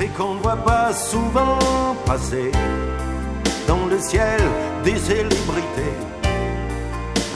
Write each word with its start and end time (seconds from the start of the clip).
c'est 0.00 0.08
qu'on 0.16 0.34
ne 0.36 0.40
voit 0.40 0.56
pas 0.56 0.94
souvent 0.94 1.58
passer 2.06 2.50
dans 3.68 3.84
le 3.84 3.98
ciel 3.98 4.40
des 4.82 4.96
célébrités 4.96 5.94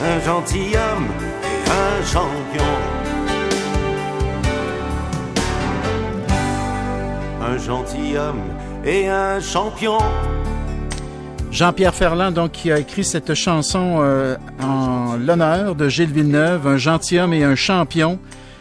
un 0.03 0.19
gentilhomme 0.25 1.09
et 1.43 1.69
un 1.69 2.03
champion. 2.03 2.71
Un 7.39 7.57
gentilhomme 7.59 8.41
et 8.83 9.09
un 9.09 9.39
champion. 9.39 9.99
Jean-Pierre 11.51 11.93
Ferland, 11.93 12.31
donc, 12.31 12.51
qui 12.53 12.71
a 12.71 12.79
écrit 12.79 13.03
cette 13.03 13.35
chanson 13.35 13.97
euh, 13.99 14.37
en 14.63 15.17
l'honneur 15.17 15.75
de 15.75 15.87
Gilles 15.87 16.11
Villeneuve, 16.11 16.65
un 16.65 16.77
gentilhomme 16.77 17.33
et 17.33 17.43
un 17.43 17.55
champion. 17.55 18.17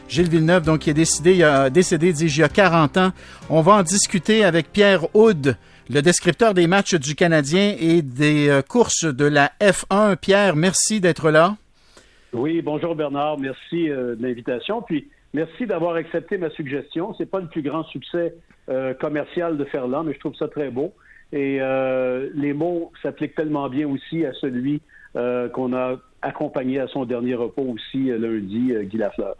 Gilles 0.09 0.29
Villeneuve, 0.29 0.65
donc, 0.65 0.81
qui 0.81 0.91
est 0.91 0.95
décédé, 0.95 1.35
il 1.35 1.45
a 1.45 1.71
décédé, 1.71 2.13
dis 2.13 2.27
il 2.27 2.39
y 2.39 2.43
a 2.43 2.49
40 2.49 2.97
ans. 2.97 3.11
On 3.51 3.61
va 3.61 3.73
en 3.73 3.83
discuter 3.83 4.45
avec 4.45 4.73
Pierre 4.73 5.15
Houd, 5.15 5.57
le 5.91 6.03
descripteur 6.03 6.55
des 6.55 6.67
matchs 6.67 6.95
du 6.95 7.15
Canadien 7.15 7.75
et 7.79 8.03
des 8.03 8.49
euh, 8.49 8.63
courses 8.63 9.05
de 9.05 9.25
la 9.25 9.51
F1. 9.61 10.17
Pierre, 10.17 10.57
merci 10.57 11.01
d'être 11.01 11.31
là. 11.31 11.57
Oui, 12.33 12.63
bonjour 12.63 12.97
Bernard, 12.97 13.39
merci 13.39 13.91
euh, 13.91 14.17
de 14.17 14.23
l'invitation. 14.23 14.83
Puis 14.83 15.09
merci 15.33 15.67
d'avoir 15.67 15.95
accepté 15.95 16.39
ma 16.39 16.51
suggestion. 16.51 17.15
C'est 17.17 17.31
pas 17.31 17.41
le 17.41 17.49
plus 17.49 17.63
grand 17.63 17.85
succès 17.85 18.35
commercial 18.99 19.59
de 19.59 19.65
Ferland, 19.67 20.05
mais 20.05 20.15
je 20.15 20.21
trouve 20.21 20.35
ça 20.37 20.49
très 20.49 20.71
beau. 20.71 20.95
Et 21.35 21.59
euh, 21.61 22.31
les 22.35 22.53
mots 22.53 22.93
s'appliquent 23.03 23.35
tellement 23.35 23.69
bien 23.69 23.89
aussi 23.89 24.25
à 24.25 24.33
celui 24.35 24.81
euh, 25.17 25.49
qu'on 25.49 25.75
a 25.75 25.97
accompagné 26.23 26.79
à 26.79 26.87
son 26.87 27.05
dernier 27.05 27.35
repos 27.35 27.75
aussi 27.75 28.11
euh, 28.11 28.19
lundi, 28.19 28.73
Guy 28.85 28.99
Lafleur. 28.99 29.35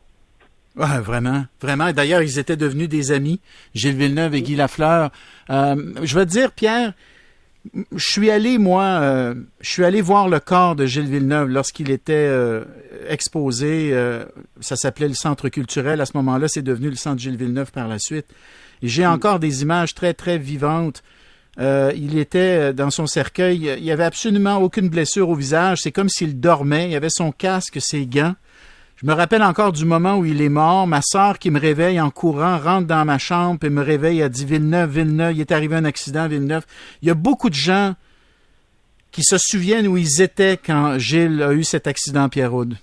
Ouais, 0.77 0.99
vraiment, 1.01 1.45
vraiment. 1.61 1.93
D'ailleurs, 1.93 2.23
ils 2.23 2.39
étaient 2.39 2.57
devenus 2.57 2.89
des 2.89 3.13
amis, 3.13 3.41
Gilles 3.75 3.97
Villeneuve 3.97 4.35
et 4.35 4.43
Guy 4.43 4.57
Lafleur. 4.57 5.11
je 5.49 6.15
veux 6.15 6.27
te 6.27 6.31
dire, 6.31 6.51
Pierre, 6.53 6.95
je 7.93 8.05
suis 8.05 8.31
allé, 8.31 8.59
moi, 8.59 9.35
je 9.61 9.71
suis 9.71 9.85
allé 9.85 10.01
voir 10.01 10.29
le 10.29 10.41
corps 10.41 10.75
de 10.75 10.85
Gilles 10.87 11.09
Villeneuve 11.09 11.49
lorsqu'il 11.49 11.93
était 11.93 12.29
exposé. 13.09 13.97
ça 14.61 14.75
s'appelait 14.75 15.07
le 15.07 15.15
Centre 15.15 15.49
culturel. 15.49 16.01
À 16.01 16.07
ce 16.07 16.17
moment-là, 16.17 16.49
c'est 16.49 16.63
devenu 16.63 16.91
le 16.91 16.97
Centre 16.97 17.21
Gilles 17.21 17.37
Villeneuve 17.37 17.71
par 17.71 17.87
la 17.87 18.01
suite. 18.01 18.27
Et 18.83 18.89
j'ai 18.89 19.07
encore 19.07 19.39
des 19.39 19.63
images 19.63 19.95
très, 19.95 20.13
très 20.13 20.39
vivantes 20.39 21.05
euh, 21.61 21.93
il 21.95 22.19
était 22.19 22.39
euh, 22.39 22.73
dans 22.73 22.91
son 22.91 23.07
cercueil. 23.07 23.75
Il 23.79 23.83
n'y 23.83 23.93
avait 23.93 24.05
absolument 24.05 24.57
aucune 24.57 24.89
blessure 24.89 25.29
au 25.29 25.35
visage. 25.35 25.81
C'est 25.83 25.93
comme 25.93 26.09
s'il 26.09 26.41
dormait. 26.41 26.91
Il 26.91 26.97
avait 26.97 27.11
son 27.11 27.33
casque, 27.33 27.79
ses 27.81 28.07
gants. 28.07 28.35
Je 29.05 29.11
me 29.11 29.15
rappelle 29.15 29.43
encore 29.43 29.73
du 29.73 29.85
moment 29.85 30.17
où 30.17 30.25
il 30.25 30.41
est 30.41 30.49
mort. 30.49 30.87
Ma 30.87 31.03
sœur 31.03 31.39
qui 31.39 31.51
me 31.51 31.61
réveille 31.61 32.01
en 32.01 32.09
courant 32.09 32.57
rentre 32.57 32.87
dans 32.87 33.05
ma 33.05 33.19
chambre 33.19 33.63
et 33.63 33.69
me 33.69 33.83
réveille. 33.83 34.23
a 34.23 34.31
dit 34.31 34.47
Villeneuve, 34.47 34.93
Villeneuve, 34.93 35.35
il 35.35 35.41
est 35.43 35.53
arrivé 35.53 35.77
un 35.77 35.85
accident 35.85 36.23
à 36.23 36.29
Villeneuve. 36.29 36.65
Il 37.03 37.09
y 37.09 37.11
a 37.11 37.15
beaucoup 37.15 37.51
de 37.51 37.55
gens 37.55 37.93
qui 39.13 39.23
se 39.23 39.37
souviennent 39.37 39.89
où 39.89 39.99
ils 39.99 40.23
étaient 40.23 40.57
quand 40.57 40.99
Gilles 40.99 41.43
a 41.43 41.53
eu 41.53 41.65
cet 41.65 41.87
accident, 41.87 42.31
Pierre 42.31 42.55
Aude. 42.55 42.77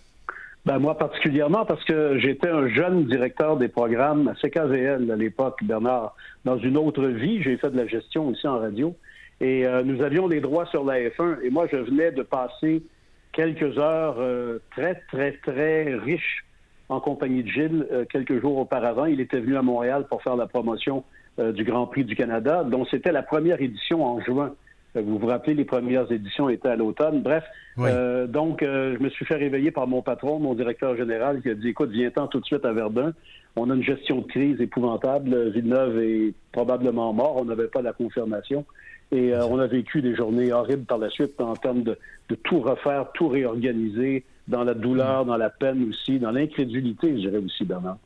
Ben, 0.64 0.78
moi 0.78 0.96
particulièrement 0.96 1.66
parce 1.66 1.84
que 1.86 2.20
j'étais 2.20 2.50
un 2.50 2.70
jeune 2.70 3.06
directeur 3.06 3.58
des 3.58 3.68
programmes 3.68 4.28
à 4.28 4.36
CKVL 4.36 5.10
à 5.10 5.16
l'époque, 5.16 5.58
Bernard. 5.64 6.16
Dans 6.46 6.60
une 6.60 6.78
autre 6.78 7.04
vie, 7.08 7.42
j'ai 7.42 7.58
fait 7.58 7.72
de 7.72 7.78
la 7.78 7.88
gestion 7.88 8.28
aussi 8.28 8.48
en 8.48 8.60
radio. 8.60 8.96
Et 9.40 9.66
euh, 9.66 9.82
nous 9.82 10.04
avions 10.04 10.28
les 10.28 10.40
droits 10.40 10.68
sur 10.68 10.84
la 10.84 11.00
F1. 11.00 11.42
Et 11.42 11.50
moi, 11.50 11.66
je 11.72 11.78
venais 11.78 12.12
de 12.12 12.22
passer 12.22 12.84
quelques 13.32 13.78
heures 13.78 14.18
euh, 14.20 14.60
très, 14.72 14.96
très, 15.12 15.34
très 15.44 15.96
riches 15.96 16.46
en 16.90 17.00
compagnie 17.00 17.44
de 17.44 17.50
Gilles 17.50 17.88
euh, 17.92 18.06
quelques 18.06 18.40
jours 18.42 18.58
auparavant. 18.58 19.06
Il 19.06 19.22
était 19.22 19.40
venu 19.40 19.58
à 19.58 19.62
Montréal 19.62 20.08
pour 20.10 20.22
faire 20.22 20.36
la 20.36 20.48
promotion 20.48 21.04
du 21.38 21.64
Grand 21.64 21.88
Prix 21.88 22.04
du 22.04 22.14
Canada, 22.14 22.66
dont 22.66 22.86
c'était 22.86 23.14
la 23.14 23.24
première 23.24 23.62
édition 23.62 24.04
en 24.06 24.20
juin. 24.20 24.54
Vous 24.94 25.18
vous 25.18 25.28
rappelez, 25.28 25.54
les 25.54 25.66
premières 25.66 26.12
éditions 26.12 26.50
étaient 26.50 26.70
à 26.70 26.76
l'automne. 26.76 27.22
Bref, 27.22 27.44
euh, 27.80 28.28
donc 28.28 28.62
euh, 28.62 28.96
je 28.98 29.04
me 29.04 29.10
suis 29.10 29.26
fait 29.26 29.36
réveiller 29.36 29.72
par 29.72 29.88
mon 29.88 30.02
patron, 30.02 30.40
mon 30.40 30.54
directeur 30.54 30.98
général, 30.98 31.42
qui 31.42 31.50
a 31.50 31.54
dit 31.56 31.70
écoute, 31.70 31.92
viens-t'en 31.92 32.28
tout 32.28 32.40
de 32.40 32.46
suite 32.46 32.66
à 32.66 32.74
Verdun. 32.74 33.14
On 33.56 33.70
a 33.70 33.76
une 33.76 33.84
gestion 33.84 34.18
de 34.18 34.28
crise 34.28 34.60
épouvantable. 34.60 35.50
Villeneuve 35.52 36.00
est 36.00 36.34
probablement 36.52 37.14
mort. 37.14 37.38
On 37.38 37.46
n'avait 37.46 37.68
pas 37.68 37.82
la 37.82 37.94
confirmation. 37.94 38.66
Et 39.12 39.34
euh, 39.34 39.46
on 39.46 39.60
a 39.60 39.68
vécu 39.68 40.02
des 40.02 40.16
journées 40.16 40.52
horribles 40.52 40.86
par 40.86 40.98
la 40.98 41.10
suite 41.10 41.40
en 41.40 41.56
termes 41.56 41.84
de, 41.84 41.98
de 42.30 42.36
tout 42.36 42.60
refaire, 42.60 43.12
tout 43.14 43.28
réorganiser, 43.28 44.24
dans 44.48 44.64
la 44.64 44.74
douleur, 44.74 45.26
dans 45.26 45.38
la 45.38 45.50
peine 45.50 45.90
aussi, 45.90 46.20
dans 46.20 46.32
l'incrédulité, 46.32 47.10
je 47.10 47.30
dirais 47.30 47.38
aussi, 47.38 47.64
Bernard. 47.64 47.98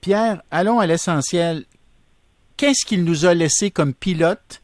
Pierre, 0.00 0.42
allons 0.50 0.80
à 0.80 0.86
l'essentiel. 0.86 1.64
Qu'est-ce 2.56 2.84
qu'il 2.84 3.04
nous 3.04 3.24
a 3.24 3.34
laissé 3.34 3.70
comme 3.70 3.94
pilote 3.94 4.62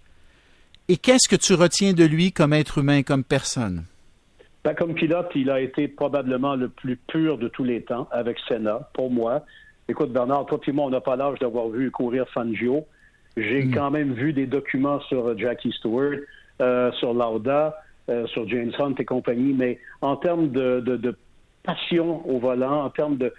et 0.91 0.97
qu'est-ce 0.97 1.29
que 1.29 1.37
tu 1.37 1.55
retiens 1.55 1.93
de 1.93 2.05
lui 2.05 2.33
comme 2.33 2.53
être 2.53 2.79
humain, 2.79 3.05
comme 3.05 3.23
personne? 3.23 3.85
Ben, 4.65 4.75
comme 4.75 4.93
pilote, 4.93 5.31
il 5.37 5.49
a 5.49 5.61
été 5.61 5.87
probablement 5.87 6.57
le 6.57 6.69
plus 6.69 6.97
pur 6.97 7.39
de 7.39 7.47
tous 7.47 7.63
les 7.63 7.83
temps 7.83 8.09
avec 8.11 8.39
Senna, 8.49 8.91
pour 8.93 9.09
moi. 9.09 9.45
Écoute, 9.89 10.13
Bernard, 10.13 10.47
toi 10.47 10.59
et 10.67 10.73
moi, 10.73 10.87
on 10.87 10.91
n'a 10.91 11.01
pas 11.01 11.15
l'âge 11.15 11.39
d'avoir 11.39 11.69
vu 11.69 11.93
courir 11.93 12.27
Fangio. 12.35 12.89
J'ai 13.37 13.67
hmm. 13.67 13.73
quand 13.73 13.93
même 13.93 14.15
vu 14.15 14.33
des 14.33 14.47
documents 14.47 15.01
sur 15.03 15.39
Jackie 15.39 15.71
Stewart, 15.79 16.19
euh, 16.61 16.91
sur 16.93 17.15
Lauda, 17.15 17.77
euh, 18.09 18.27
sur 18.27 18.49
James 18.49 18.73
Hunt 18.77 18.95
et 18.99 19.05
compagnie, 19.05 19.53
mais 19.53 19.79
en 20.01 20.17
termes 20.17 20.51
de, 20.51 21.17
passion 21.63 22.29
au 22.29 22.41
volant, 22.41 22.85
en 22.85 22.91
termes 22.91 23.17
de, 23.17 23.33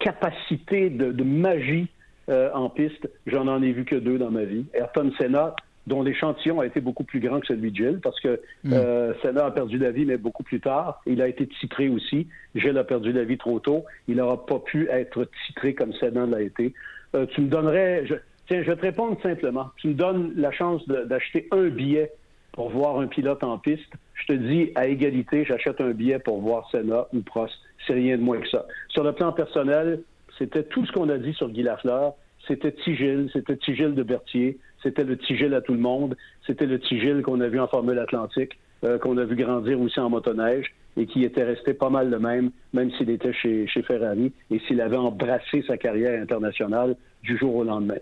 capacité, 0.00 0.90
de, 0.90 1.22
magie 1.22 1.86
euh, 2.28 2.50
en 2.54 2.68
piste, 2.68 3.08
j'en 3.28 3.46
en 3.46 3.62
ai 3.62 3.70
vu 3.70 3.84
que 3.84 3.94
deux 3.94 4.18
dans 4.18 4.32
ma 4.32 4.42
vie. 4.42 4.66
Ayrton 4.74 5.12
Senna, 5.16 5.54
dont 5.88 6.02
l'échantillon 6.02 6.60
a 6.60 6.66
été 6.66 6.80
beaucoup 6.80 7.04
plus 7.04 7.18
grand 7.18 7.40
que 7.40 7.46
celui 7.46 7.70
de 7.72 7.76
Gilles, 7.76 8.00
parce 8.02 8.20
que 8.20 8.40
mm. 8.64 8.72
euh, 8.72 9.14
Senna 9.22 9.46
a 9.46 9.50
perdu 9.50 9.78
la 9.78 9.90
vie, 9.90 10.04
mais 10.04 10.18
beaucoup 10.18 10.44
plus 10.44 10.60
tard. 10.60 11.00
Il 11.06 11.20
a 11.20 11.28
été 11.28 11.46
titré 11.46 11.88
aussi. 11.88 12.28
Gilles 12.54 12.78
a 12.78 12.84
perdu 12.84 13.12
la 13.12 13.24
vie 13.24 13.38
trop 13.38 13.58
tôt. 13.58 13.84
Il 14.06 14.16
n'aura 14.16 14.46
pas 14.46 14.58
pu 14.58 14.88
être 14.90 15.28
titré 15.46 15.74
comme 15.74 15.92
Senna 15.94 16.26
l'a 16.26 16.42
été. 16.42 16.74
Euh, 17.16 17.26
tu 17.26 17.40
me 17.40 17.48
donnerais... 17.48 18.06
Je, 18.06 18.14
tiens, 18.46 18.62
je 18.62 18.70
vais 18.70 18.76
te 18.76 18.82
répondre 18.82 19.20
simplement. 19.22 19.70
Tu 19.78 19.88
me 19.88 19.94
donnes 19.94 20.32
la 20.36 20.52
chance 20.52 20.86
d'acheter 20.86 21.48
un 21.50 21.68
billet 21.68 22.12
pour 22.52 22.70
voir 22.70 23.00
un 23.00 23.06
pilote 23.06 23.42
en 23.42 23.58
piste. 23.58 23.92
Je 24.14 24.26
te 24.26 24.32
dis, 24.32 24.72
à 24.74 24.86
égalité, 24.86 25.44
j'achète 25.44 25.80
un 25.80 25.90
billet 25.90 26.18
pour 26.18 26.40
voir 26.40 26.68
Senna 26.70 27.06
ou 27.12 27.20
Prost. 27.20 27.54
C'est 27.86 27.94
rien 27.94 28.18
de 28.18 28.22
moins 28.22 28.40
que 28.40 28.48
ça. 28.48 28.66
Sur 28.88 29.04
le 29.04 29.12
plan 29.12 29.32
personnel, 29.32 30.02
c'était 30.38 30.64
tout 30.64 30.84
ce 30.84 30.92
qu'on 30.92 31.08
a 31.08 31.18
dit 31.18 31.32
sur 31.32 31.48
Guy 31.48 31.62
Lafleur. 31.62 32.14
C'était 32.46 32.72
Tigil, 32.72 33.28
c'était 33.32 33.56
Tigil 33.56 33.94
de 33.94 34.02
Berthier, 34.02 34.58
c'était 34.82 35.04
le 35.04 35.16
Tigil 35.16 35.54
à 35.54 35.60
tout 35.60 35.72
le 35.72 35.80
monde. 35.80 36.16
C'était 36.46 36.66
le 36.66 36.78
Tigil 36.78 37.22
qu'on 37.22 37.40
a 37.40 37.48
vu 37.48 37.60
en 37.60 37.68
Formule 37.68 37.98
Atlantique, 37.98 38.58
euh, 38.84 38.98
qu'on 38.98 39.16
a 39.18 39.24
vu 39.24 39.36
grandir 39.36 39.80
aussi 39.80 39.98
en 40.00 40.10
motoneige 40.10 40.72
et 40.96 41.06
qui 41.06 41.24
était 41.24 41.44
resté 41.44 41.74
pas 41.74 41.90
mal 41.90 42.10
le 42.10 42.18
même, 42.18 42.50
même 42.72 42.90
s'il 42.92 43.10
était 43.10 43.32
chez, 43.32 43.66
Ferrari 43.86 44.32
et 44.50 44.58
s'il 44.60 44.80
avait 44.80 44.96
embrassé 44.96 45.62
sa 45.66 45.76
carrière 45.76 46.20
internationale 46.20 46.96
du 47.22 47.36
jour 47.36 47.54
au 47.54 47.64
lendemain. 47.64 47.98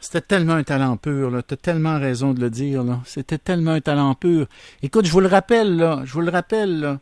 C'était 0.00 0.20
tellement 0.20 0.54
un 0.54 0.62
talent 0.62 0.98
pur, 0.98 1.30
là. 1.30 1.42
T'as 1.42 1.56
tellement 1.56 1.98
raison 1.98 2.34
de 2.34 2.40
le 2.40 2.50
dire. 2.50 2.84
C'était 3.06 3.38
tellement 3.38 3.72
un 3.72 3.80
talent 3.80 4.14
pur. 4.14 4.46
Écoute, 4.82 5.06
je 5.06 5.12
vous 5.12 5.20
le 5.20 5.28
rappelle, 5.28 5.76
là. 5.76 6.02
Je 6.04 6.12
vous 6.12 6.20
le 6.20 6.30
rappelle, 6.30 6.80
là. 6.80 7.00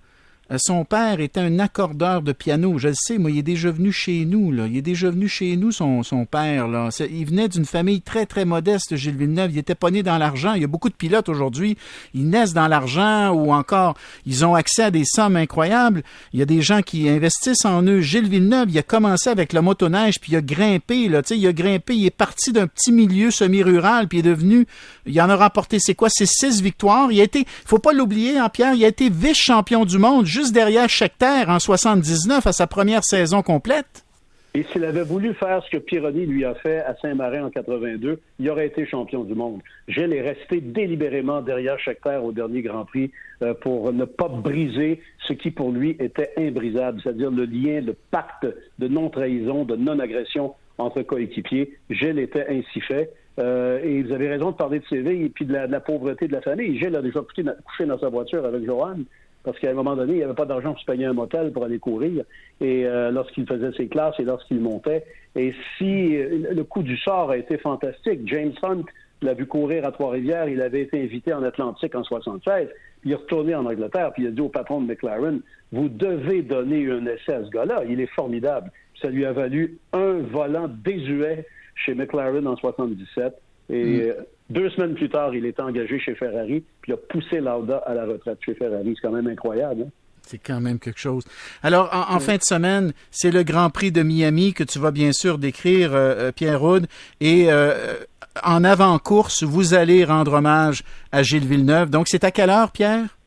Euh, 0.53 0.57
son 0.59 0.85
père 0.85 1.21
était 1.21 1.41
un 1.41 1.59
accordeur 1.59 2.23
de 2.23 2.33
piano. 2.33 2.79
Je 2.79 2.89
le 2.89 2.95
sais, 2.95 3.19
moi, 3.19 3.31
il 3.31 3.39
est 3.39 3.43
déjà 3.43 3.71
venu 3.71 3.93
chez 3.93 4.25
nous, 4.25 4.53
là. 4.53 4.67
Il 4.67 4.77
est 4.77 4.83
déjà 4.83 5.11
venu 5.11 5.29
chez 5.29 5.57
nous, 5.57 5.73
son, 5.73 6.03
père, 6.31 6.69
là. 6.69 6.91
Il 7.11 7.27
venait 7.27 7.49
d'une 7.49 7.65
famille 7.65 8.03
très, 8.03 8.27
très 8.27 8.45
modeste, 8.45 8.97
Gilles 8.97 9.17
Villeneuve. 9.17 9.53
Il 9.53 9.59
était 9.59 9.75
pas 9.75 9.91
né 9.91 10.03
dans 10.03 10.19
l'argent. 10.19 10.55
Il 10.55 10.63
y 10.63 10.65
a 10.65 10.69
beaucoup 10.69 10.89
de 10.89 10.95
pilotes 10.95 11.29
aujourd'hui. 11.29 11.77
Ils 12.15 12.29
naissent 12.29 12.53
dans 12.53 12.69
l'argent 12.69 13.31
ou 13.31 13.53
encore, 13.53 13.95
ils 14.27 14.45
ont 14.45 14.55
accès 14.55 14.85
à 14.85 14.91
des 14.91 15.05
sommes 15.05 15.37
incroyables. 15.37 16.03
Il 16.33 16.41
y 16.41 16.43
a 16.43 16.47
des 16.47 16.61
gens 16.61 16.83
qui 16.83 17.09
investissent 17.09 17.65
en 17.65 17.83
eux. 17.85 18.01
Gilles 18.01 18.29
Villeneuve, 18.29 18.71
il 18.71 18.79
a 18.79 18.83
commencé 18.83 19.31
avec 19.31 19.53
la 19.53 19.63
motoneige, 19.63 20.21
puis 20.21 20.33
il 20.33 20.37
a 20.37 20.43
grimpé, 20.43 21.09
là. 21.09 21.23
Il 21.31 21.47
a 21.47 21.53
grimpé. 21.53 21.95
Il 21.95 22.07
est 22.07 22.11
parti 22.11 22.53
d'un 22.53 22.67
petit 22.67 22.93
milieu 22.93 23.31
semi-rural, 23.31 24.09
puis 24.09 24.19
il 24.19 24.27
est 24.27 24.31
devenu, 24.31 24.67
il 25.07 25.21
en 25.21 25.31
a 25.31 25.37
remporté, 25.37 25.79
c'est 25.79 25.95
quoi, 25.95 26.09
c'est 26.11 26.29
six 26.29 26.61
victoires. 26.61 27.11
Il 27.11 27.21
a 27.21 27.25
été, 27.25 27.47
faut 27.65 27.79
pas 27.79 27.93
l'oublier, 27.93 28.39
hein, 28.39 28.49
Pierre, 28.49 28.75
il 28.75 28.85
a 28.85 28.89
été 28.89 29.09
vice-champion 29.09 29.85
du 29.85 29.99
monde 29.99 30.27
derrière 30.51 30.89
Schechter 30.89 31.45
en 31.47 31.61
79 31.61 32.47
à 32.47 32.53
sa 32.53 32.67
première 32.67 33.05
saison 33.05 33.43
complète. 33.43 34.05
Et 34.55 34.65
s'il 34.65 34.85
avait 34.85 35.05
voulu 35.05 35.33
faire 35.33 35.63
ce 35.65 35.71
que 35.71 35.79
Pironi 35.79 36.27
lui 36.27 36.45
a 36.45 36.55
fait 36.55 36.81
à 36.81 36.95
Saint-Marin 37.01 37.47
en 37.47 37.51
82, 37.51 38.21
il 38.39 38.51
aurait 38.51 38.67
été 38.67 38.85
champion 38.85 39.25
du 39.25 39.35
monde. 39.35 39.61
Gilles 39.89 40.13
est 40.13 40.21
resté 40.21 40.61
délibérément 40.61 41.41
derrière 41.41 41.79
Schechter 41.79 42.19
au 42.23 42.33
dernier 42.33 42.61
Grand 42.61 42.85
Prix 42.85 43.11
euh, 43.43 43.55
pour 43.55 43.93
ne 43.95 44.05
pas 44.05 44.29
briser 44.29 45.01
ce 45.27 45.33
qui 45.33 45.51
pour 45.51 45.71
lui 45.71 45.97
était 46.01 46.33
imbrisable, 46.37 47.01
c'est-à-dire 47.03 47.31
le 47.31 47.45
lien, 47.47 47.81
le 47.81 47.95
pacte 48.11 48.47
de 48.79 48.89
non-trahison, 48.89 49.65
de 49.65 49.77
non-agression 49.77 50.55
entre 50.77 51.01
coéquipiers. 51.03 51.79
Gilles 51.89 52.19
était 52.19 52.47
ainsi 52.49 52.81
fait. 52.81 53.11
Euh, 53.39 53.81
et 53.83 54.03
vous 54.03 54.13
avez 54.13 54.29
raison 54.29 54.51
de 54.51 54.57
parler 54.57 54.81
de 54.81 54.85
CV 54.85 55.25
et 55.25 55.29
puis 55.31 55.47
de 55.47 55.55
la, 55.55 55.81
pauvreté 55.81 56.29
de 56.29 56.33
la 56.33 56.43
famille. 56.43 56.79
Gilles 56.79 56.97
a 56.97 57.01
déjà 57.01 57.21
couché, 57.21 57.87
dans 57.87 57.99
sa 57.99 58.09
voiture 58.11 58.45
avec 58.45 58.65
Joanne. 58.67 59.05
Parce 59.45 59.59
qu'à 59.59 59.71
un 59.71 59.75
moment 59.75 59.97
donné, 59.97 60.13
il 60.13 60.19
n'y 60.19 60.23
avait 60.23 60.35
pas 60.35 60.45
d'argent 60.45 60.73
pour 60.73 60.81
se 60.81 60.87
payer 60.87 61.07
un 61.07 61.13
motel 61.13 61.53
pour 61.53 61.65
aller 61.65 61.79
courir. 61.79 62.25
Et 62.61 62.87
euh, 62.87 63.11
lorsqu'il 63.11 63.47
faisait 63.47 63.73
ses 63.77 63.89
classes 63.89 64.15
et 64.19 64.25
lorsqu'il 64.25 64.61
montait. 64.61 65.05
Et 65.35 65.55
si 65.77 66.17
euh, 66.17 66.53
le 66.53 66.65
coup 66.65 66.83
du 66.83 66.97
sort 66.97 67.31
a 67.31 67.37
été 67.37 67.59
fantastique, 67.59 68.21
James 68.27 68.53
Hunt 68.63 68.85
l'a 69.23 69.35
vu 69.35 69.47
courir 69.47 69.85
à 69.85 69.93
Trois-Rivières, 69.93 70.49
il 70.49 70.61
avait 70.61 70.83
été 70.83 71.03
invité 71.03 71.33
en 71.33 71.43
Atlantique 71.43 71.95
en 71.95 72.05
76, 72.05 72.69
puis 73.01 73.11
il 73.11 73.13
est 73.13 73.17
retourné 73.17 73.55
en 73.55 73.67
Angleterre, 73.67 74.13
puis 74.13 74.25
il 74.25 74.29
a 74.29 74.31
dit 74.31 74.41
au 74.41 74.49
patron 74.49 74.81
de 74.81 74.87
McLaren, 74.87 75.41
vous 75.71 75.89
devez 75.89 76.43
donner 76.43 76.91
un 76.91 77.07
essai 77.07 77.35
à 77.35 77.45
ce 77.45 77.51
gars-là, 77.51 77.83
il 77.89 78.01
est 78.01 78.13
formidable. 78.15 78.71
Ça 79.01 79.09
lui 79.09 79.25
a 79.25 79.33
valu 79.33 79.79
un 79.93 80.19
volant 80.19 80.69
désuet 80.69 81.47
chez 81.75 81.95
McLaren 81.95 82.47
en 82.47 82.57
77. 82.57 83.35
Et 83.71 83.85
mm. 83.85 84.01
euh, 84.01 84.15
deux 84.51 84.71
semaines 84.71 84.95
plus 84.95 85.09
tard, 85.09 85.35
il 85.35 85.47
est 85.47 85.59
engagé 85.61 85.99
chez 85.99 86.15
Ferrari, 86.15 86.63
puis 86.81 86.93
il 86.93 86.95
a 86.95 86.97
poussé 86.97 87.41
Lauda 87.41 87.79
à 87.79 87.95
la 87.95 88.05
retraite 88.05 88.39
chez 88.45 88.55
Ferrari. 88.55 88.95
C'est 88.97 89.09
quand 89.09 89.15
même 89.15 89.27
incroyable. 89.27 89.83
Hein? 89.87 89.91
C'est 90.23 90.39
quand 90.39 90.61
même 90.61 90.79
quelque 90.79 91.01
chose. 91.01 91.25
Alors, 91.65 91.91
en, 91.93 92.21
fin 92.21 92.37
de 92.37 92.43
semaine, 92.43 92.93
c'est 93.11 93.33
le 93.33 93.43
Grand 93.43 93.71
Prix 93.71 93.91
de 93.91 94.03
Miami 94.03 94.55
que 94.55 94.63
tu 94.63 94.79
vas 94.79 94.93
bien 94.93 95.11
sûr 95.13 95.37
décrire, 95.37 95.93
euh, 95.95 96.29
euh, 96.29 96.33
Pierre 96.33 96.61
Roud. 96.61 96.87
Et 97.21 97.49
en 98.45 98.65
avant-course, 98.65 99.43
vous 99.43 99.75
allez 99.75 100.05
rendre 100.05 100.35
hommage 100.35 100.85
à 101.11 101.23
Gilles 101.23 101.47
Villeneuve. 101.47 101.91
Donc, 101.91 102.07
c'est 102.09 102.23
à 102.23 102.31
quelle 102.31 102.51
heure, 102.51 102.71
Pierre? 102.71 103.19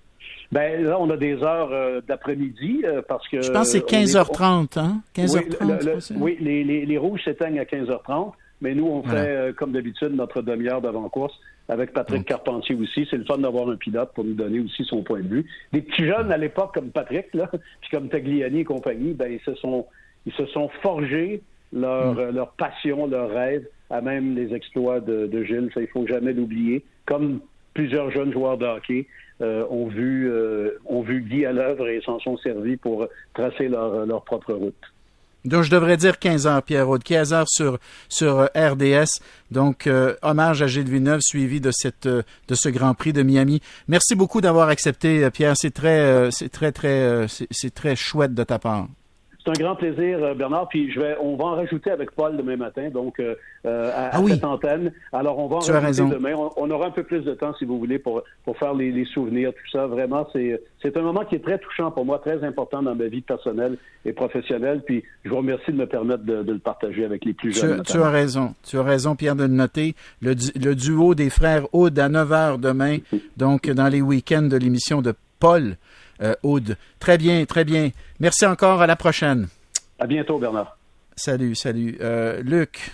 Ben 0.54 0.84
là, 0.86 0.98
on 0.98 1.10
a 1.10 1.18
des 1.18 1.36
heures 1.44 2.02
d'après-midi 2.08 2.86
parce 3.10 3.28
que. 3.28 3.42
Je 3.42 3.52
pense 3.52 3.74
que 3.74 3.80
c'est 3.80 3.86
15h30, 3.86 4.80
hein? 4.80 5.02
15h30. 5.16 6.14
Oui, 6.18 6.38
les, 6.40 6.64
les, 6.64 6.86
les, 6.86 6.98
rouges 6.98 7.22
s'éteignent 7.26 7.60
à 7.60 7.66
15h30. 7.66 8.32
Mais 8.62 8.74
nous, 8.74 8.88
on 8.88 9.04
fait, 9.04 9.16
euh, 9.16 9.54
comme 9.54 9.72
d'habitude, 9.72 10.14
notre 10.14 10.42
demi-heure 10.42 10.82
d'avant-course 10.82 11.34
avec 11.68 11.94
Patrick 11.94 12.26
Carpentier 12.26 12.76
aussi. 12.76 13.08
C'est 13.10 13.18
le 13.18 13.26
fun 13.26 13.38
d'avoir 13.38 13.70
un 13.70 13.76
pilote 13.76 14.12
pour 14.14 14.24
nous 14.24 14.34
donner 14.34 14.60
aussi 14.60 14.86
son 14.86 15.04
point 15.04 15.22
de 15.22 15.28
vue. 15.28 15.46
Des 15.74 15.82
petits 15.82 16.06
jeunes 16.06 16.32
à 16.32 16.38
l'époque 16.38 16.74
comme 16.74 16.92
Patrick, 16.92 17.34
là, 17.34 17.50
puis 17.82 17.90
comme 17.92 18.08
Tagliani 18.10 18.60
et 18.60 18.64
compagnie, 18.64 19.14
ben, 19.14 19.32
ils 19.32 19.42
se 19.42 19.56
sont, 19.56 19.86
ils 20.26 20.34
se 20.34 20.46
sont 20.48 20.70
forgés 20.82 21.42
leur, 21.74 22.14
mm. 22.14 22.20
euh, 22.20 22.32
leur 22.32 22.52
passion, 22.52 23.08
leur 23.08 23.30
rêve, 23.30 23.68
à 23.90 24.02
même 24.02 24.36
les 24.36 24.54
exploits 24.54 25.00
de, 25.00 25.44
Gilles. 25.44 25.70
Ça, 25.74 25.82
il 25.82 25.88
faut 25.88 26.08
jamais 26.08 26.34
l'oublier. 26.34 26.84
Comme 27.06 27.42
plusieurs 27.74 28.10
jeunes 28.12 28.32
joueurs 28.32 28.58
de 28.58 28.66
hockey 28.66 29.06
euh, 29.42 29.66
ont, 29.70 29.88
vu, 29.88 30.32
ont 30.86 31.02
vu 31.02 31.22
Guy 31.22 31.46
à 31.46 31.52
l'œuvre 31.52 31.88
et 31.88 32.00
s'en 32.02 32.20
sont 32.20 32.38
servis 32.38 32.78
pour 32.78 33.08
tracer 33.34 33.68
leur, 33.68 34.06
leur 34.06 34.24
propre 34.24 34.54
route. 34.54 34.76
Donc, 35.46 35.62
je 35.64 35.70
devrais 35.70 35.96
dire 35.96 36.18
15 36.18 36.48
heures, 36.48 36.64
Pierre 36.64 36.90
Aude. 36.90 37.04
15 37.04 37.34
heures 37.34 37.48
sur, 37.48 37.78
sur 38.10 38.40
euh, 38.40 38.48
RDS. 38.56 39.22
Donc, 39.52 39.86
euh, 39.86 40.16
hommage 40.24 40.62
à 40.64 40.68
Gilles 40.68 40.90
Villeneuve, 40.90 41.22
suivi 41.22 41.62
de, 41.62 41.72
cette, 41.72 42.08
euh, 42.08 42.24
de 42.48 42.56
ce 42.56 42.68
Grand 42.70 42.96
Prix 42.96 43.14
de 43.14 43.22
Miami. 43.22 43.62
Merci 43.88 44.16
beaucoup 44.16 44.42
d'avoir 44.42 44.70
accepté, 44.70 45.30
Pierre. 45.30 45.54
C'est 45.56 45.72
très, 45.72 46.30
c'est 46.32 46.50
très, 46.50 46.72
très, 46.72 47.28
c'est 47.52 47.74
très 47.74 47.96
chouette 47.96 48.34
de 48.34 48.44
ta 48.44 48.58
part. 48.58 48.88
C'est 49.46 49.52
un 49.52 49.64
grand 49.64 49.76
plaisir, 49.76 50.24
euh, 50.24 50.34
Bernard. 50.34 50.68
Puis 50.70 50.92
je 50.92 51.00
vais, 51.00 51.16
on 51.22 51.36
va 51.36 51.46
en 51.46 51.56
rajouter 51.56 51.92
avec 51.92 52.12
Paul 52.12 52.36
demain 52.36 52.56
matin, 52.56 52.90
donc 52.90 53.20
euh, 53.20 53.36
euh, 53.66 53.92
à, 53.94 54.10
ah 54.14 54.22
cette 54.28 54.44
antenne. 54.44 54.92
Alors 55.14 55.38
on 55.38 55.48
va 55.48 55.58
en 55.58 55.82
rajouter 55.82 56.16
demain. 56.16 56.34
On, 56.58 56.70
aura 56.72 56.88
un 56.88 56.92
peu 56.92 57.04
plus 57.04 57.22
de 57.22 57.34
temps, 57.34 57.54
si 57.60 57.66
vous 57.66 57.78
voulez, 57.78 58.00
pour 58.00 58.24
pour 58.44 58.58
faire 58.58 58.74
les, 58.74 59.06
souvenirs, 59.06 59.52
tout 59.52 59.72
ça. 59.72 59.86
Vraiment, 59.86 60.28
c'est 60.34 60.60
c'est 60.82 60.98
un 60.98 61.02
moment 61.02 61.26
qui 61.26 61.36
est 61.36 61.44
très 61.44 61.60
touchant 61.60 61.92
pour 61.92 62.06
moi, 62.06 62.20
très 62.20 62.44
important 62.44 62.82
dans 62.82 62.96
ma 62.96 63.06
vie 63.06 63.22
personnelle 63.22 63.78
et 64.04 64.14
professionnelle. 64.14 64.82
Puis 64.84 65.04
je 65.24 65.30
vous 65.30 65.38
remercie 65.38 65.72
de 65.72 65.78
me 65.78 65.86
permettre 65.86 66.24
de, 66.24 66.52
le 66.52 66.60
partager 66.60 67.06
avec 67.06 67.24
les 67.26 67.34
plus 67.34 67.54
jeunes. 67.54 67.84
Tu, 67.84 67.98
as 67.98 68.10
raison, 68.10 68.56
tu 68.64 68.78
as 68.78 68.84
raison, 68.84 69.16
Pierre, 69.16 69.36
de 69.36 69.44
le 69.44 69.50
noter. 69.50 69.96
Le, 70.22 70.34
le 70.56 70.74
duo 70.74 71.14
des 71.14 71.30
frères 71.30 71.68
Aude 71.74 71.98
à 72.00 72.10
9 72.10 72.30
h 72.30 72.60
demain, 72.60 72.98
donc 73.38 73.70
dans 73.70 73.90
les 73.90 74.02
week-ends 74.02 74.44
de 74.44 74.58
l'émission 74.58 75.02
de 75.02 75.14
Paul 75.40 75.78
euh, 76.22 76.36
Aude. 76.44 76.78
Très 77.00 77.18
bien, 77.18 77.46
très 77.46 77.66
bien. 77.66 77.92
Merci 78.20 78.46
encore. 78.46 78.82
À 78.82 78.88
la 78.88 78.96
prochaine. 78.96 79.48
À 80.00 80.08
bientôt, 80.08 80.40
Bernard. 80.40 80.78
Salut, 81.16 81.56
salut. 81.56 81.98
Euh, 82.02 82.42
Luc, 82.42 82.92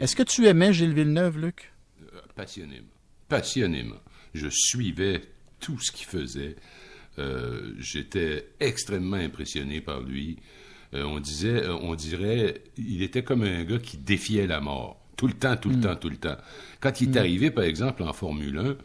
est-ce 0.00 0.14
que 0.14 0.22
tu 0.22 0.46
aimais 0.46 0.72
Gilles 0.72 0.94
Villeneuve, 0.94 1.38
Luc? 1.38 1.72
Euh, 2.02 2.20
passionnément. 2.34 2.86
Passionnément. 3.28 4.00
Je 4.34 4.48
suivais 4.50 5.22
tout 5.58 5.78
ce 5.80 5.90
qu'il 5.90 6.06
faisait. 6.06 6.56
J'étais 7.78 8.46
extrêmement 8.60 9.18
impressionné 9.18 9.82
par 9.82 10.00
lui. 10.00 10.38
on 10.94 11.20
disait, 11.20 11.68
on 11.68 11.94
dirait, 11.94 12.62
il 12.78 13.02
était 13.02 13.22
comme 13.22 13.42
un 13.42 13.64
gars 13.64 13.78
qui 13.78 13.98
défiait 13.98 14.46
la 14.46 14.60
mort. 14.60 15.00
Tout 15.20 15.26
le 15.26 15.34
temps, 15.34 15.54
tout 15.54 15.68
le 15.68 15.76
hmm. 15.76 15.80
temps, 15.82 15.96
tout 15.96 16.08
le 16.08 16.16
temps. 16.16 16.38
Quand 16.80 17.02
il 17.02 17.10
est 17.10 17.12
hmm. 17.12 17.18
arrivé, 17.18 17.50
par 17.50 17.64
exemple, 17.64 18.02
en 18.04 18.14
Formule 18.14 18.56
1, 18.56 18.76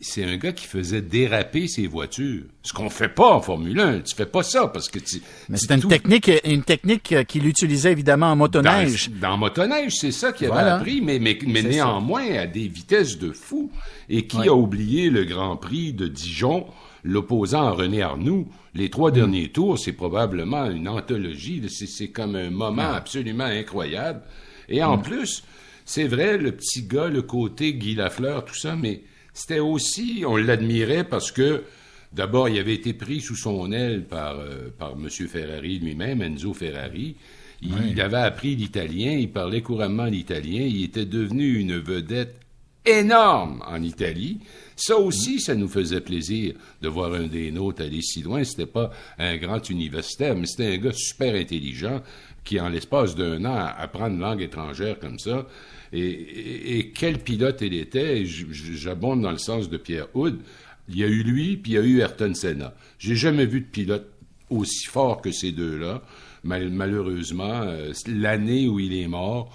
c'est 0.00 0.24
un 0.24 0.36
gars 0.36 0.52
qui 0.52 0.66
faisait 0.66 1.02
déraper 1.02 1.68
ses 1.68 1.86
voitures. 1.86 2.44
Ce 2.62 2.72
qu'on 2.72 2.90
fait 2.90 3.08
pas 3.08 3.34
en 3.34 3.40
Formule 3.40 3.78
1. 3.78 4.00
Tu 4.00 4.14
fais 4.14 4.26
pas 4.26 4.42
ça 4.42 4.68
parce 4.68 4.88
que 4.88 4.98
tu. 4.98 5.22
Mais 5.48 5.58
c'est 5.58 5.72
une 5.74 5.88
technique, 5.88 6.30
une 6.44 6.62
technique 6.62 7.14
qu'il 7.26 7.46
utilisait 7.46 7.92
évidemment 7.92 8.26
en 8.26 8.36
motoneige. 8.36 9.10
Dans, 9.20 9.32
en 9.32 9.36
motoneige, 9.36 9.94
c'est 9.96 10.12
ça 10.12 10.32
qu'il 10.32 10.50
avait 10.50 10.70
appris, 10.70 11.00
mais, 11.00 11.18
mais, 11.18 11.62
néanmoins 11.62 12.34
à 12.34 12.46
des 12.46 12.68
vitesses 12.68 13.18
de 13.18 13.32
fou. 13.32 13.70
Et 14.08 14.26
qui 14.26 14.48
a 14.48 14.54
oublié 14.54 15.10
le 15.10 15.24
Grand 15.24 15.56
Prix 15.56 15.92
de 15.92 16.06
Dijon, 16.06 16.66
l'opposant 17.02 17.66
à 17.66 17.70
René 17.70 18.02
Arnoux? 18.02 18.48
Les 18.74 18.90
trois 18.90 19.10
mm. 19.10 19.14
derniers 19.14 19.48
tours, 19.48 19.78
c'est 19.78 19.92
probablement 19.92 20.70
une 20.70 20.88
anthologie. 20.88 21.62
C'est 21.68 22.08
comme 22.08 22.36
un 22.36 22.50
moment 22.50 22.92
absolument 22.92 23.44
incroyable. 23.44 24.22
Et 24.68 24.82
en 24.82 24.96
mm. 24.96 25.02
plus, 25.02 25.44
c'est 25.84 26.06
vrai, 26.06 26.38
le 26.38 26.52
petit 26.52 26.82
gars, 26.82 27.08
le 27.08 27.22
côté 27.22 27.74
Guy 27.74 27.94
Lafleur, 27.94 28.44
tout 28.44 28.54
ça, 28.54 28.74
mais 28.76 29.02
c'était 29.34 29.58
aussi, 29.58 30.24
on 30.26 30.36
l'admirait 30.36 31.04
parce 31.04 31.32
que, 31.32 31.64
d'abord, 32.12 32.48
il 32.48 32.58
avait 32.58 32.74
été 32.74 32.94
pris 32.94 33.20
sous 33.20 33.34
son 33.34 33.72
aile 33.72 34.04
par, 34.04 34.38
euh, 34.38 34.70
par 34.78 34.92
M. 34.92 35.10
Ferrari 35.10 35.80
lui-même, 35.80 36.22
Enzo 36.22 36.54
Ferrari. 36.54 37.16
Il, 37.62 38.00
avait 38.00 38.18
appris 38.18 38.56
l'italien, 38.56 39.12
il 39.12 39.30
parlait 39.30 39.62
couramment 39.62 40.04
l'italien, 40.04 40.60
il 40.60 40.84
était 40.84 41.06
devenu 41.06 41.58
une 41.58 41.78
vedette 41.78 42.36
énorme 42.84 43.62
en 43.66 43.82
Italie. 43.82 44.40
Ça 44.76 44.98
aussi, 44.98 45.40
ça 45.40 45.54
nous 45.54 45.68
faisait 45.68 46.02
plaisir 46.02 46.54
de 46.82 46.88
voir 46.88 47.14
un 47.14 47.26
des 47.26 47.50
nôtres 47.50 47.82
aller 47.82 48.02
si 48.02 48.22
loin. 48.22 48.44
C'était 48.44 48.66
pas 48.66 48.90
un 49.18 49.38
grand 49.38 49.68
universitaire, 49.70 50.36
mais 50.36 50.46
c'était 50.46 50.74
un 50.74 50.76
gars 50.76 50.92
super 50.92 51.34
intelligent 51.34 52.02
qui, 52.44 52.60
en 52.60 52.68
l'espace 52.68 53.14
d'un 53.14 53.44
an, 53.46 53.70
apprend 53.78 54.08
une 54.08 54.20
langue 54.20 54.42
étrangère 54.42 54.98
comme 54.98 55.18
ça, 55.18 55.46
et, 55.94 56.92
quel 56.94 57.18
pilote 57.18 57.60
il 57.60 57.74
était, 57.74 58.24
j'abonde 58.24 59.22
dans 59.22 59.30
le 59.30 59.38
sens 59.38 59.68
de 59.68 59.76
Pierre 59.76 60.08
Houd. 60.14 60.40
Il 60.88 60.98
y 60.98 61.04
a 61.04 61.06
eu 61.06 61.22
lui, 61.22 61.56
puis 61.56 61.72
il 61.72 61.74
y 61.76 61.78
a 61.78 61.82
eu 61.82 62.00
Ayrton 62.00 62.34
Senna. 62.34 62.74
J'ai 62.98 63.16
jamais 63.16 63.46
vu 63.46 63.60
de 63.60 63.66
pilote 63.66 64.06
aussi 64.50 64.86
fort 64.86 65.22
que 65.22 65.30
ces 65.32 65.52
deux-là. 65.52 66.02
malheureusement, 66.42 67.62
euh, 67.62 67.92
l'année 68.06 68.68
où 68.68 68.80
il 68.80 68.94
est 68.94 69.08
mort, 69.08 69.52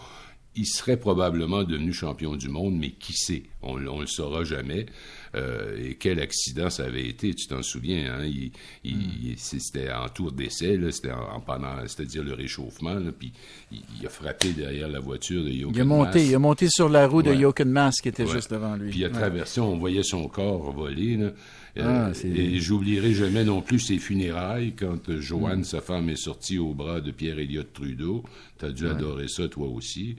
il 0.56 0.66
serait 0.66 0.98
probablement 0.98 1.64
devenu 1.64 1.94
champion 1.94 2.36
du 2.36 2.50
monde, 2.50 2.76
mais 2.78 2.92
qui 2.92 3.14
sait? 3.14 3.44
On 3.62 3.78
ne 3.78 4.02
le 4.02 4.08
saura 4.08 4.44
jamais. 4.44 4.88
Euh, 5.36 5.78
et 5.78 5.96
quel 5.96 6.20
accident 6.20 6.70
ça 6.70 6.86
avait 6.86 7.08
été, 7.08 7.34
tu 7.34 7.48
t'en 7.48 7.62
souviens, 7.62 8.16
hein? 8.16 8.26
Il, 8.26 8.52
hmm. 8.96 9.36
C'était 9.38 9.92
en 9.92 10.10
tour 10.10 10.32
d'essai, 10.32 10.80
c'était 10.92 11.12
en, 11.12 11.40
pendant, 11.40 11.76
c'est-à-dire 11.86 12.24
le 12.24 12.34
réchauffement, 12.34 12.98
puis 13.18 13.32
il, 13.72 14.06
a 14.06 14.10
frappé 14.10 14.54
derrière 14.54 14.88
la 14.88 15.00
voiture 15.00 15.44
de 15.44 15.52
Jochen 15.52 15.74
il 15.76 15.82
a 15.82 15.86
monté, 15.86 16.26
Il 16.26 16.36
a 16.36 16.40
monté 16.40 16.68
sur 16.70 16.90
la 16.90 17.08
roue 17.08 17.22
de 17.22 17.34
Jochen 17.34 17.70
Mass 17.70 18.02
qui 18.02 18.10
était 18.10 18.28
juste 18.28 18.52
devant 18.52 18.76
lui. 18.76 18.90
Puis 18.90 19.00
il 19.00 19.06
a 19.06 19.10
traversé, 19.10 19.62
on 19.62 19.78
voyait 19.78 20.04
son 20.04 20.28
corps 20.28 20.72
voler. 20.72 21.18
Là. 21.18 21.32
Euh, 21.78 22.12
ah, 22.12 22.26
et 22.26 22.60
j'oublierai 22.60 23.14
jamais 23.14 23.44
non 23.44 23.62
plus 23.62 23.80
ses 23.80 24.00
funérailles 24.00 24.74
quand 24.74 25.10
euh, 25.10 25.22
Joanne, 25.22 25.62
hmm. 25.62 25.66
sa 25.66 25.82
femme, 25.82 26.10
est 26.10 26.16
sortie 26.16 26.58
au 26.58 26.74
bras 26.74 27.00
de 27.02 27.12
Pierre 27.12 27.40
Elliott 27.40 27.72
Trudeau. 27.72 28.24
Tu 28.58 28.66
as 28.66 28.72
dû 28.72 28.88
adorer 28.88 29.28
ça, 29.28 29.48
toi 29.48 29.68
aussi. 29.68 30.16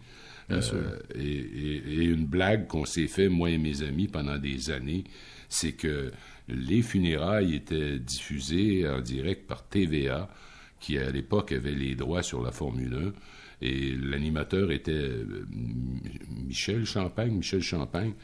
Euh, 0.51 0.99
et, 1.15 2.05
une 2.05 2.27
blague 2.27 2.67
qu'on 2.67 2.85
s'est 2.85 3.07
fait, 3.07 3.29
moi 3.29 3.51
et 3.51 3.59
mes 3.59 3.83
amis, 3.83 4.09
pendant 4.09 4.39
des 4.39 4.71
années, 4.71 5.05
c'est 5.49 5.73
que 5.73 6.11
les 6.49 6.83
funérailles 6.83 7.55
étaient 7.55 7.99
diffusées 7.99 8.89
en 8.89 9.01
direct 9.01 9.47
par 9.47 9.67
TVA, 9.67 10.29
qui 10.81 10.99
à 10.99 11.11
l'époque 11.11 11.53
avait 11.53 11.75
les 11.75 11.95
droits 11.95 12.23
sur 12.23 12.43
la 12.43 12.53
Formule 12.53 12.95
1. 12.95 13.13
Et 13.63 13.95
l'animateur 13.95 14.73
était 14.73 14.93
euh, 14.93 15.47
Michel 16.47 16.87
Champagne, 16.87 17.33
Michel 17.33 17.63
Champagne, 17.63 18.15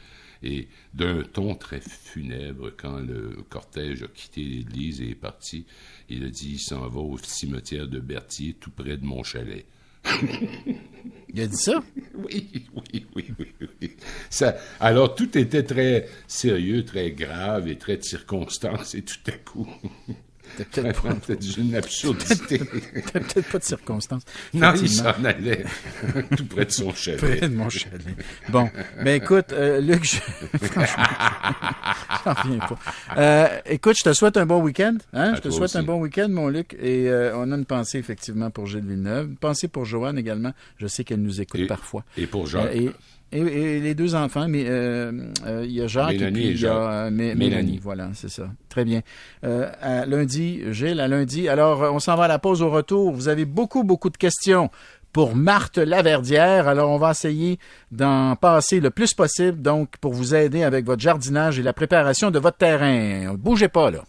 et 0.43 0.67
d'un 0.93 1.23
ton 1.23 1.55
très 1.55 1.79
funèbre, 1.79 2.71
quand 2.75 2.99
le 2.99 3.43
cortège 3.49 4.03
a 4.03 4.07
quitté 4.07 4.43
l'église 4.43 5.01
et 5.01 5.11
est 5.11 5.15
parti, 5.15 5.65
il 6.09 6.23
a 6.23 6.29
dit 6.29 6.53
il 6.53 6.59
s'en 6.59 6.87
va 6.87 6.99
au 6.99 7.17
cimetière 7.17 7.87
de 7.87 7.99
Berthier, 7.99 8.55
tout 8.59 8.71
près 8.71 8.97
de 8.97 9.05
mon 9.05 9.23
chalet. 9.23 9.65
Il 11.33 11.41
a 11.41 11.47
dit 11.47 11.57
ça? 11.57 11.83
Oui, 12.15 12.49
oui, 12.75 13.05
oui, 13.15 13.25
oui. 13.81 13.91
Ça, 14.29 14.55
alors, 14.79 15.13
tout 15.13 15.37
était 15.37 15.63
très 15.63 16.07
sérieux, 16.27 16.83
très 16.83 17.11
grave 17.11 17.67
et 17.67 17.77
très 17.77 17.97
de 17.97 18.03
circonstance, 18.03 18.95
et 18.95 19.03
tout 19.03 19.19
à 19.27 19.33
coup, 19.33 19.67
peut-être 20.57 21.01
pas. 21.01 21.33
une 21.57 21.75
absurdité. 21.75 22.59
peut-être 22.59 23.51
pas 23.51 23.59
de 23.59 23.63
circonstances. 23.63 24.23
Non, 24.53 24.73
il 24.75 24.89
s'en 24.89 25.23
allait 25.23 25.65
tout 26.37 26.45
près 26.45 26.65
de 26.65 26.71
son 26.71 26.93
chalet. 26.93 27.19
Près 27.19 27.49
de 27.49 27.55
mon 27.55 27.69
chalet. 27.69 28.01
Bon, 28.49 28.69
ben 29.03 29.21
écoute, 29.21 29.51
euh, 29.51 29.81
Luc, 29.81 30.03
je... 30.03 30.17
franchement, 30.67 31.03
j'en 32.25 32.33
reviens 32.33 32.59
pas. 32.59 32.79
Euh, 33.17 33.59
écoute, 33.65 33.95
je 33.97 34.09
te 34.09 34.13
souhaite 34.13 34.37
un 34.37 34.45
bon 34.45 34.61
week-end. 34.61 34.97
Hein? 35.13 35.35
Je 35.35 35.41
te 35.41 35.49
souhaite 35.49 35.75
un 35.75 35.83
bon 35.83 35.99
week-end, 35.99 36.29
mon 36.29 36.47
Luc. 36.47 36.75
Et 36.79 37.09
euh, 37.09 37.35
on 37.35 37.51
a 37.51 37.55
une 37.55 37.65
pensée, 37.65 37.97
effectivement, 37.97 38.49
pour 38.49 38.67
Gilles 38.67 38.85
Villeneuve. 38.85 39.27
Une 39.27 39.37
pensée 39.37 39.67
pour 39.67 39.85
Joanne 39.85 40.17
également. 40.17 40.53
Je 40.77 40.87
sais 40.87 41.03
qu'elle 41.03 41.21
nous 41.21 41.41
écoute 41.41 41.67
parfois. 41.67 42.03
Et 42.17 42.27
pour 42.27 42.47
Jacques. 42.47 42.75
Et, 42.75 42.91
et, 43.31 43.79
les 43.79 43.95
deux 43.95 44.15
enfants, 44.15 44.47
mais 44.47 44.65
euh, 44.67 45.11
euh, 45.45 45.65
il 45.65 45.71
y 45.71 45.81
a 45.81 45.87
Jacques 45.87 46.13
et 46.13 46.31
puis 46.31 46.49
il 46.49 46.59
y 46.61 46.67
a 46.67 47.09
Mélanie. 47.09 47.79
Voilà, 47.81 48.09
c'est 48.13 48.29
ça. 48.29 48.49
Très 48.69 48.85
bien. 48.85 49.01
à 49.43 50.05
lundi, 50.05 50.61
Gilles, 50.71 50.99
à 50.99 51.07
lundi. 51.07 51.49
Alors, 51.49 51.93
on 51.93 51.99
s'en 51.99 52.15
va 52.15 52.25
à 52.25 52.27
la 52.27 52.39
pause 52.39 52.61
au 52.61 52.69
retour. 52.69 53.11
Vous 53.13 53.27
avez 53.27 53.45
beaucoup, 53.45 53.83
beaucoup 53.83 54.09
de 54.09 54.17
questions 54.17 54.69
pour 55.13 55.35
Marthe 55.35 55.77
Laverdière. 55.77 56.67
Alors, 56.67 56.91
on 56.91 56.97
va 56.97 57.11
essayer 57.11 57.57
d'en 57.91 58.35
passer 58.35 58.79
le 58.79 58.91
plus 58.91 59.13
possible, 59.13 59.61
donc, 59.61 59.97
pour 59.99 60.13
vous 60.13 60.35
aider 60.35 60.63
avec 60.63 60.85
votre 60.85 61.01
jardinage 61.01 61.59
et 61.59 61.63
la 61.63 61.73
préparation 61.73 62.29
de 62.29 62.39
votre 62.39 62.57
terrain. 62.57 63.33
Bougez 63.35 63.67
pas, 63.67 63.89
là. 63.89 64.05